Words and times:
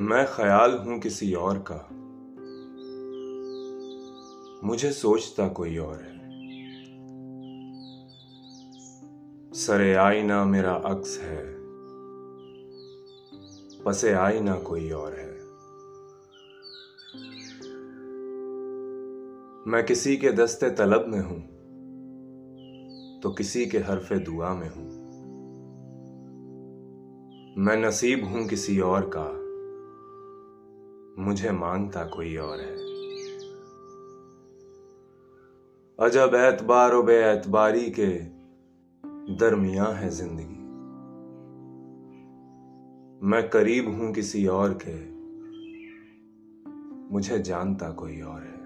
मैं 0.00 0.26
ख्याल 0.26 0.78
हूँ 0.78 0.98
किसी 0.98 1.34
और 1.34 1.64
का। 1.70 1.88
मुझे 4.66 4.92
सोचता 4.92 5.48
कोई 5.48 5.78
और 5.78 5.96
है। 5.96 6.18
सरे 9.52 9.94
आईना 9.94 10.44
मेरा 10.44 10.72
अक्स 10.72 11.18
है। 11.18 11.54
पसे 13.82 14.12
आईना 14.12 14.54
कोई 14.54 14.90
और 14.90 15.12
है। 15.12 15.32
मैं 19.72 19.86
किसी 19.88 20.16
के 20.16 20.30
दस्ते 20.30 20.70
तलब 20.70 21.04
में 21.08 21.20
हूँ 21.20 21.40
तो 23.20 23.30
किसी 23.30 23.66
के 23.66 23.78
हरफे 23.78 24.18
दुआ 24.18 24.54
में 24.54 24.68
हूँ। 24.68 24.88
मैं 27.64 27.76
नसीब 27.76 28.24
हूँ 28.24 28.48
किसी 28.48 28.80
और 28.80 29.10
का। 29.16 29.47
मुझे 31.28 31.50
माँगता 31.50 32.04
कोई 32.04 32.36
और 32.36 32.60
है। 32.60 32.74
अजब 35.98 36.34
एतबार 36.34 37.02
बे 37.02 37.32
एतबारी 37.32 37.90
के 37.90 38.06
दरमिया 39.34 39.84
है 39.84 40.08
ज़िंदगी। 40.08 40.58
मैं 43.28 43.48
करीब 43.48 43.88
हूँ 43.88 44.12
किसी 44.12 44.46
और 44.46 44.78
के। 44.82 44.94
मुझे 47.14 47.38
जानता 47.38 47.90
कोई 47.90 48.20
और 48.20 48.40
है। 48.40 48.57